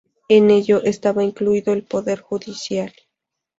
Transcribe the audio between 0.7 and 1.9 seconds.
estaba incluido el